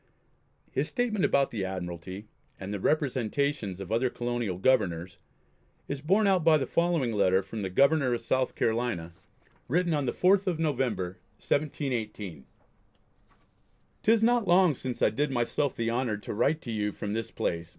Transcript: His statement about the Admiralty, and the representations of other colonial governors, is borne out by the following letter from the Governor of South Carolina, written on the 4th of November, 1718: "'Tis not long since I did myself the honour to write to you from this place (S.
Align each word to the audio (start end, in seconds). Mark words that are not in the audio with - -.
His 0.71 0.87
statement 0.87 1.23
about 1.25 1.51
the 1.51 1.63
Admiralty, 1.63 2.25
and 2.59 2.73
the 2.73 2.79
representations 2.79 3.79
of 3.79 3.91
other 3.91 4.09
colonial 4.09 4.57
governors, 4.57 5.19
is 5.87 6.01
borne 6.01 6.25
out 6.25 6.43
by 6.43 6.57
the 6.57 6.65
following 6.65 7.13
letter 7.13 7.43
from 7.43 7.61
the 7.61 7.69
Governor 7.69 8.11
of 8.15 8.19
South 8.21 8.55
Carolina, 8.55 9.13
written 9.67 9.93
on 9.93 10.07
the 10.07 10.11
4th 10.11 10.47
of 10.47 10.57
November, 10.57 11.19
1718: 11.37 12.47
"'Tis 14.01 14.23
not 14.23 14.47
long 14.47 14.73
since 14.73 15.03
I 15.03 15.11
did 15.11 15.29
myself 15.29 15.75
the 15.75 15.91
honour 15.91 16.17
to 16.17 16.33
write 16.33 16.61
to 16.61 16.71
you 16.71 16.91
from 16.91 17.13
this 17.13 17.29
place 17.29 17.67
(S. 17.67 17.69